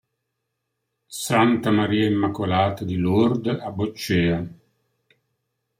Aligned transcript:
Santa 1.09 1.69
Maria 1.69 2.07
Immacolata 2.09 2.83
di 2.83 2.95
Lourdes 2.95 3.61
a 3.61 3.69
Boccea 3.69 4.47